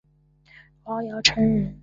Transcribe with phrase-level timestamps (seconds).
[0.85, 1.79] 王尧臣人。